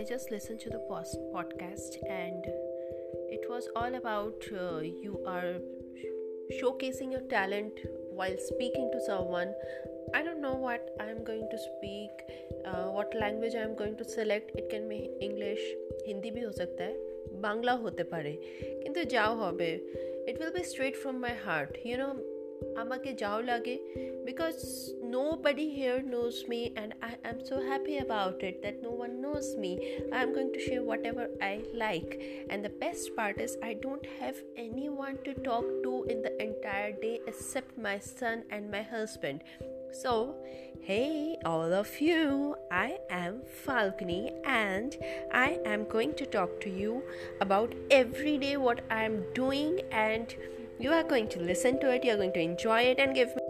I 0.00 0.04
just 0.04 0.30
listened 0.30 0.60
to 0.60 0.70
the 0.70 0.78
post- 0.78 1.18
podcast, 1.34 1.96
and 2.08 2.46
it 3.28 3.50
was 3.50 3.68
all 3.76 3.94
about 3.94 4.44
uh, 4.52 4.78
you 4.78 5.22
are 5.26 5.58
sh- 5.94 6.62
showcasing 6.62 7.12
your 7.12 7.20
talent 7.20 7.72
while 8.12 8.36
speaking 8.38 8.90
to 8.92 9.00
someone. 9.00 9.52
I 10.14 10.22
don't 10.22 10.40
know 10.40 10.54
what 10.54 10.96
I'm 11.00 11.22
going 11.24 11.48
to 11.50 11.58
speak, 11.58 12.10
uh, 12.66 12.88
what 12.88 13.14
language 13.14 13.54
I'm 13.54 13.74
going 13.74 13.96
to 13.96 14.04
select. 14.04 14.50
It 14.54 14.70
can 14.70 14.88
be 14.88 15.10
English, 15.20 15.60
Hindi 16.08 16.30
भी 16.30 16.40
हो 16.40 16.52
सकता 16.52 16.84
है, 16.84 16.94
बांग्ला 17.40 17.72
होते 17.72 18.02
पारे, 18.02 18.38
किंतु 18.82 19.04
जाओ 19.04 19.34
होबे. 19.34 19.86
It 20.28 20.38
will 20.38 20.54
be 20.56 20.62
straight 20.62 20.96
from 21.06 21.20
my 21.26 21.34
heart. 21.48 21.86
You 21.86 21.98
know, 22.02 22.39
because 24.24 24.94
nobody 25.02 25.68
here 25.70 26.02
knows 26.02 26.44
me 26.48 26.72
and 26.76 26.94
I 27.02 27.16
am 27.24 27.44
so 27.44 27.60
happy 27.60 27.98
about 27.98 28.42
it 28.42 28.62
that 28.62 28.82
no 28.82 28.90
one 28.90 29.20
knows 29.20 29.56
me. 29.56 29.98
I 30.12 30.22
am 30.22 30.32
going 30.32 30.52
to 30.52 30.60
share 30.60 30.82
whatever 30.82 31.28
I 31.42 31.62
like. 31.74 32.46
And 32.48 32.64
the 32.64 32.68
best 32.68 33.16
part 33.16 33.40
is 33.40 33.56
I 33.62 33.74
don't 33.74 34.06
have 34.20 34.36
anyone 34.56 35.18
to 35.24 35.34
talk 35.34 35.64
to 35.82 36.06
in 36.08 36.22
the 36.22 36.40
entire 36.42 36.92
day 36.92 37.20
except 37.26 37.76
my 37.76 37.98
son 37.98 38.44
and 38.50 38.70
my 38.70 38.82
husband. 38.82 39.42
So, 39.92 40.36
hey 40.82 41.36
all 41.44 41.72
of 41.72 42.00
you, 42.00 42.54
I 42.70 42.98
am 43.10 43.42
Falguni 43.66 44.30
and 44.44 44.96
I 45.32 45.58
am 45.64 45.88
going 45.88 46.14
to 46.14 46.26
talk 46.26 46.60
to 46.60 46.70
you 46.70 47.02
about 47.40 47.74
every 47.90 48.38
day 48.38 48.56
what 48.56 48.80
I 48.90 49.02
am 49.04 49.24
doing 49.34 49.80
and 49.90 50.34
you 50.80 50.92
are 50.92 51.02
going 51.02 51.28
to 51.28 51.40
listen 51.40 51.78
to 51.80 51.92
it, 51.92 52.04
you're 52.04 52.16
going 52.16 52.32
to 52.32 52.40
enjoy 52.40 52.80
it 52.82 52.98
and 52.98 53.14
give 53.14 53.36
me 53.36 53.42